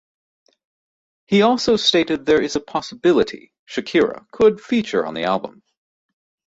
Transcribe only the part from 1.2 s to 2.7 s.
He also stated there is a